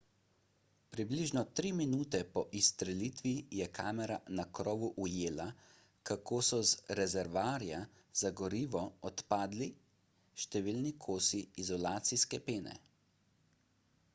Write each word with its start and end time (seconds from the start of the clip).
približno 0.93 1.41
tri 1.59 1.71
minute 1.81 2.21
po 2.37 2.43
izstrelitvi 2.59 3.33
je 3.57 3.67
kamera 3.79 4.15
na 4.39 4.45
krovu 4.59 4.89
ujela 5.05 5.45
kako 6.11 6.39
so 6.49 6.61
z 6.71 6.97
rezervoarja 7.01 7.83
za 8.23 8.33
gorivo 8.41 8.83
odpadali 9.13 9.69
številni 10.47 10.95
kosi 11.07 11.43
izolacijske 11.67 12.41
pene 12.51 12.77